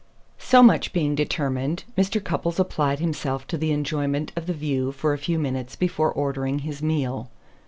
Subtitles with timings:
[0.39, 2.19] So much being determined, Mr.
[2.23, 6.57] Cupples applied himself to the enjoyment of the view for a few minutes before ordering
[6.65, 7.29] his meal.